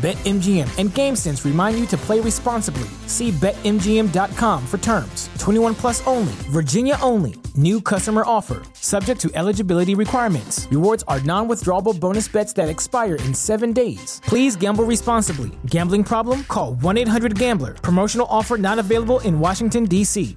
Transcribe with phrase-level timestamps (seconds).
[0.00, 2.88] BetMGM and GameSense remind you to play responsibly.
[3.06, 5.28] See BetMGM.com for terms.
[5.38, 7.34] 21 plus only, Virginia only.
[7.54, 10.66] New customer offer, subject to eligibility requirements.
[10.70, 14.22] Rewards are non withdrawable bonus bets that expire in seven days.
[14.24, 15.50] Please gamble responsibly.
[15.66, 16.44] Gambling problem?
[16.44, 17.74] Call 1 800 Gambler.
[17.74, 20.34] Promotional offer not available in Washington, D.C.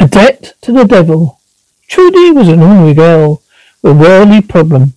[0.00, 1.38] A debt to the devil.
[1.86, 3.42] Trudy was an ordinary girl
[3.80, 4.94] with a worldly problem.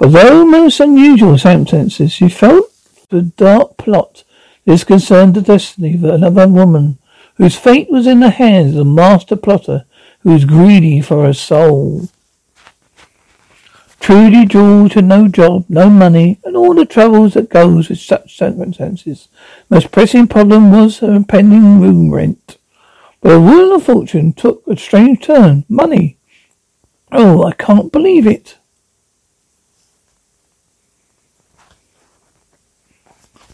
[0.00, 2.70] Although most unusual circumstances, she felt
[3.10, 4.24] the dark plot.
[4.64, 6.98] This concerned the destiny of another woman
[7.36, 9.84] whose fate was in the hands of the master plotter
[10.20, 12.08] who was greedy for her soul.
[14.00, 18.36] Trudy Jewel had no job, no money, and all the troubles that goes with such
[18.36, 19.28] circumstances.
[19.70, 22.58] Most pressing problem was her impending room rent.
[23.22, 25.64] But her wheel of fortune took a strange turn.
[25.70, 26.18] Money.
[27.12, 28.58] Oh, I can't believe it.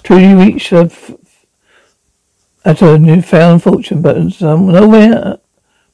[0.02, 1.12] Trudy reached her f-
[2.64, 5.38] at her newfound fortune, but from um, nowhere,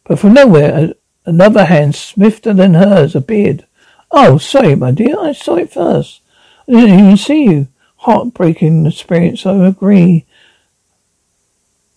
[0.04, 3.66] but from nowhere, another hand swifter than hers appeared.
[4.10, 6.20] Oh, sorry, my dear, I saw it first.
[6.68, 7.68] I didn't even see you.
[7.98, 10.26] Heartbreaking experience, I agree.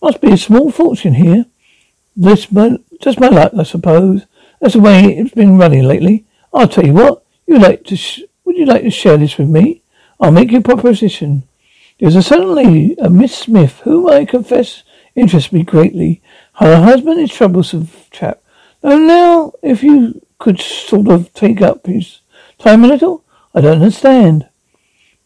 [0.02, 1.46] Must be a small fortune here.
[2.16, 4.26] This, my, just my luck, I suppose.
[4.60, 6.24] That's the way it's been running lately.
[6.52, 7.24] I'll tell you what.
[7.46, 7.96] You like to?
[7.96, 9.82] Sh- would you like to share this with me?
[10.20, 11.44] I'll make you a proposition.
[12.00, 14.84] There's a certain lady, a Miss Smith, whom I confess
[15.14, 16.22] interests me greatly.
[16.54, 18.42] Her husband is troublesome chap.
[18.82, 22.22] And now, if you could sort of take up his
[22.58, 23.22] time a little,
[23.54, 24.48] I don't understand.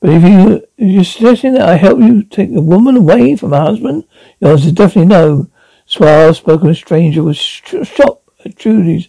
[0.01, 3.61] But if you, you're suggesting that I help you take the woman away from her
[3.61, 4.03] husband,
[4.41, 5.49] the answer is definitely no.
[5.87, 9.09] Suave spoken a stranger was shocked at Trudy's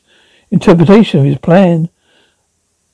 [0.51, 1.89] interpretation of his plan.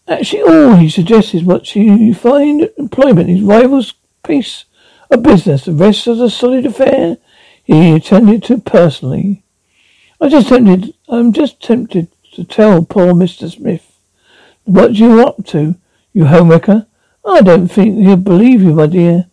[0.08, 3.96] Actually, all he suggests is what you find employment his rival's
[4.31, 4.64] piece
[5.09, 5.66] of business.
[5.66, 7.18] The rest of the solid affair
[7.66, 9.44] he attended to personally.
[10.22, 13.52] I just tempted, I'm just tempted to tell poor Mr.
[13.52, 14.00] Smith
[14.64, 15.75] what you're up to,
[16.14, 16.88] you homewrecker.
[17.25, 19.25] I don't think he'll believe you, my dear.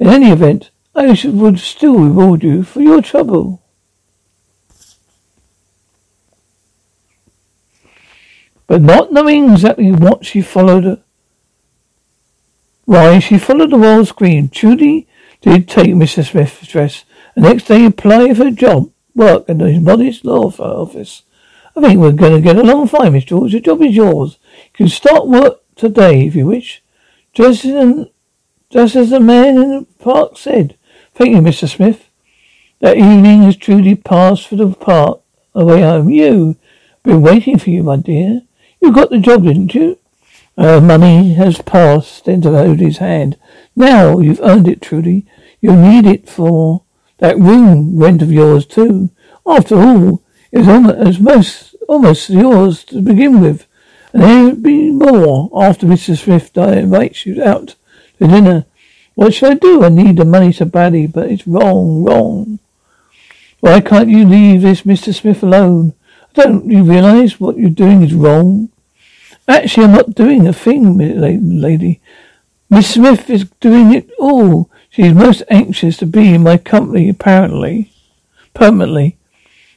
[0.00, 3.62] In any event, I should, would still reward you for your trouble.
[8.66, 11.01] But not knowing exactly what she followed
[12.84, 14.48] why, she followed the world screen.
[14.48, 15.06] Trudy
[15.40, 16.28] did take Mr.
[16.28, 17.04] Smith's dress.
[17.34, 21.22] The next day applied for a job, work in his modest law office.
[21.74, 23.52] I think we're going to get along fine, Miss George.
[23.52, 24.38] The job is yours.
[24.54, 26.82] You can start work today if you wish.
[27.32, 28.06] Just as,
[28.68, 30.76] just as the man in the park said.
[31.14, 31.68] Thank you, Mr.
[31.68, 32.08] Smith.
[32.80, 35.20] That evening as Trudy passed through the park
[35.54, 36.56] away home, you
[37.02, 38.42] been waiting for you, my dear.
[38.80, 39.98] You got the job, didn't you?
[40.56, 43.36] Money has passed into Odie's hand.
[43.74, 45.26] Now you've earned it, Trudy.
[45.60, 46.82] You'll need it for
[47.18, 49.10] that room rent of yours too.
[49.46, 53.66] After all, it's almost, most, almost yours to begin with.
[54.12, 56.16] And there'll be more after Mr.
[56.16, 57.76] Smith invites you out
[58.18, 58.66] to dinner.
[59.14, 59.84] What should I do?
[59.84, 62.58] I need the money so badly, but it's wrong, wrong.
[63.60, 65.14] Why can't you leave this Mr.
[65.14, 65.94] Smith alone?
[66.34, 68.71] Don't you realize what you're doing is wrong?
[69.48, 72.00] Actually, I'm not doing a thing, lady.
[72.70, 74.70] Miss Smith is doing it all.
[74.88, 77.92] She's most anxious to be in my company, apparently.
[78.54, 79.16] Permanently.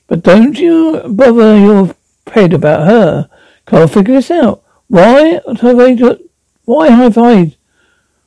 [0.07, 1.95] But don't you bother your
[2.31, 3.29] head about her.
[3.65, 4.63] Can't figure this out.
[4.87, 6.19] Why have I got,
[6.65, 7.55] why have I,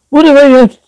[0.09, 0.79] what have I have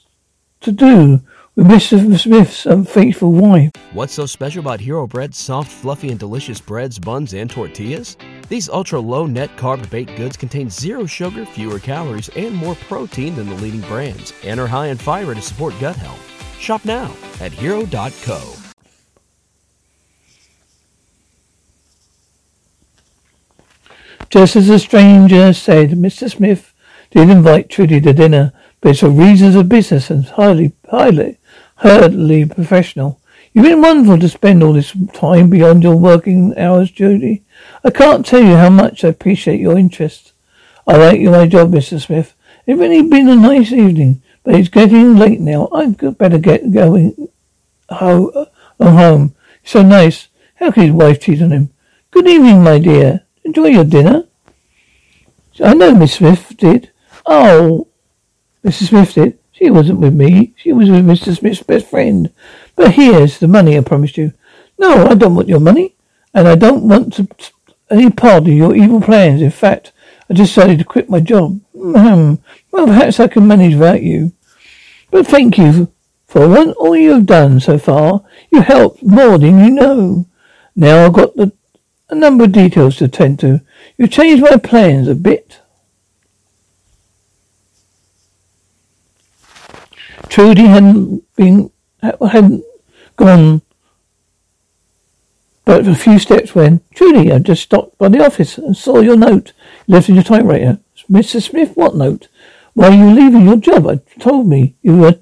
[0.62, 1.20] to do
[1.54, 2.19] with Mr.
[2.19, 3.70] Smith's unfaithful wife?
[3.92, 8.16] What's so special about Hero Bread's soft, fluffy, and delicious breads, buns, and tortillas?
[8.50, 13.37] These ultra low net carb baked goods contain zero sugar, fewer calories, and more protein
[13.37, 16.58] than the leading brands, and are high in fiber to support gut health.
[16.58, 18.55] Shop now at hero.co.
[24.29, 26.29] Just as the stranger said, Mr.
[26.29, 26.75] Smith
[27.12, 31.38] did invite Trudy to dinner, but for reasons of business and highly, highly,
[31.76, 33.19] hardly professional.
[33.52, 37.43] You've been wonderful to spend all this time beyond your working hours, Judy.
[37.82, 40.32] I can't tell you how much I appreciate your interest.
[40.87, 42.00] I like my job, Mr.
[42.00, 42.35] Smith.
[42.64, 45.69] It's really been a nice evening, but it's getting late now.
[45.73, 47.29] I'd better get going
[47.88, 48.31] home.
[48.35, 48.44] Uh,
[48.93, 49.35] home.
[49.64, 50.29] So nice.
[50.55, 51.70] How could his wife cheat on him?
[52.12, 53.23] Good evening, my dear.
[53.44, 54.29] Enjoy your dinner.
[55.62, 56.93] I know Miss Smith did.
[57.26, 57.88] Oh,
[58.64, 58.88] Mrs.
[58.91, 59.39] Smith did.
[59.60, 60.54] She wasn't with me.
[60.56, 61.36] She was with Mr.
[61.36, 62.32] Smith's best friend.
[62.76, 64.32] But here's the money I promised you.
[64.78, 65.96] No, I don't want your money.
[66.32, 67.28] And I don't want to,
[67.90, 69.42] any part of your evil plans.
[69.42, 69.92] In fact,
[70.30, 71.60] I decided to quit my job.
[71.76, 72.36] Hmm.
[72.70, 74.32] Well, perhaps I can manage without you.
[75.10, 75.92] But thank you
[76.26, 78.24] for all you've done so far.
[78.50, 80.26] You helped more than you know.
[80.74, 81.52] Now I've got the,
[82.08, 83.60] a number of details to attend to.
[83.98, 85.59] You changed my plans a bit.
[90.30, 92.64] Trudy hadn't been hadn't
[93.16, 93.62] gone
[95.64, 99.16] but a few steps when Trudy, I just stopped by the office and saw your
[99.16, 99.52] note
[99.86, 100.80] left in your typewriter.
[101.10, 101.42] Mr.
[101.42, 102.28] Smith, what note?
[102.74, 103.86] Why are you leaving your job?
[103.86, 105.18] I told me you were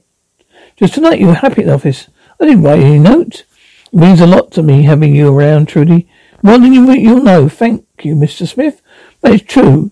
[0.76, 1.20] just tonight.
[1.20, 2.08] You were happy at the office.
[2.40, 3.44] I didn't write any note.
[3.92, 6.08] It means a lot to me having you around, Trudy.
[6.42, 7.48] More than you you'll know.
[7.48, 8.46] Thank you, Mr.
[8.46, 8.80] Smith.
[9.20, 9.90] But it's true.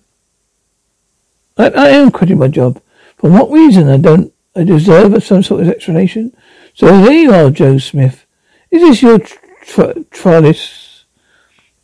[1.58, 2.80] I, I am quitting my job.
[3.16, 3.88] For what reason?
[3.88, 6.35] I don't I deserve some sort of explanation.
[6.75, 8.25] So there you are, Joe Smith.
[8.70, 11.05] Is this your tr- trillis,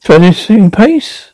[0.03, 1.33] trillising pace?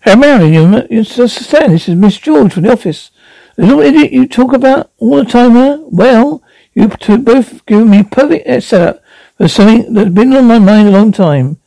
[0.00, 0.60] How Marilyn, you,
[0.90, 3.10] you understand, this is Miss George from the office.
[3.56, 5.80] The little idiot you talk about all the time here?
[5.82, 6.42] Well,
[6.72, 9.02] you two both given me perfect eh, setup
[9.36, 11.58] for something that's been on my mind a long time.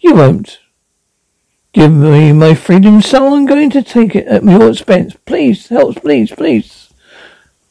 [0.00, 0.58] You won't
[1.72, 5.14] give me my freedom, so I'm going to take it at your expense.
[5.24, 6.83] Please, help, please, please.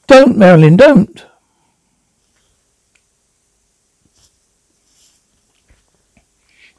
[0.07, 1.25] Don't, Marilyn, don't.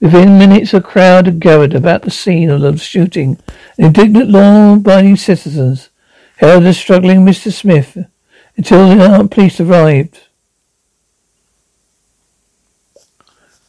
[0.00, 3.38] Within minutes, a crowd had gathered about the scene of the shooting.
[3.78, 5.88] Indignant, law-abiding citizens
[6.36, 7.50] held the struggling Mr.
[7.50, 7.96] Smith
[8.56, 10.20] until the police arrived.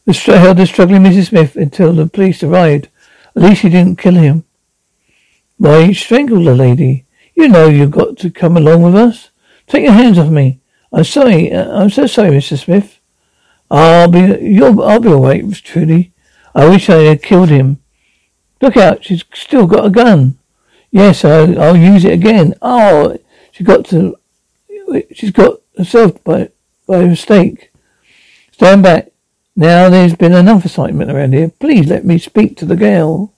[0.06, 1.30] The held the struggling Mrs.
[1.30, 2.90] Smith until the police arrived.
[3.36, 4.44] At least he didn't kill him.
[5.58, 7.06] Why, he strangled the lady.
[7.34, 9.32] You know you've got to come along with us.
[9.68, 10.60] Take your hands off me.
[10.92, 11.52] I'm sorry.
[11.52, 12.58] Uh, I'm so sorry, Mr.
[12.58, 13.00] Smith.
[13.70, 16.14] I'll be, you'll, I'll be alright, Trudy.
[16.54, 17.82] I wish I had killed him.
[18.62, 20.38] Look out, she's still got a gun.
[20.92, 22.54] Yes, I, I'll use it again.
[22.62, 23.18] Oh,
[23.52, 24.18] she got to,
[25.14, 26.50] she's got herself by,
[26.88, 27.72] by mistake.
[28.52, 29.12] Stand back.
[29.58, 31.52] Now there's been enough excitement around here.
[31.60, 33.34] Please let me speak to the girl.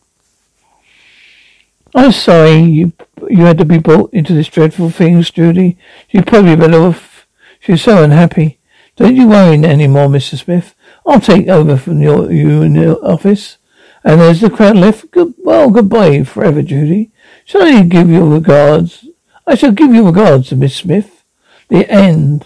[1.97, 2.93] I'm sorry you
[3.27, 5.79] you had to be brought into this dreadful thing, Judy.
[6.11, 7.25] You probably better off.
[7.59, 8.59] She's so unhappy.
[8.95, 10.37] Don't you worry any more, Mr.
[10.37, 10.75] Smith.
[11.07, 13.57] I'll take over from your, you in the office.
[14.03, 17.09] And there's the crowd left, good, well, goodbye forever, Judy.
[17.45, 19.07] Shall I give you regards?
[19.47, 21.23] I shall give you regards to Miss Smith.
[21.69, 22.45] The end.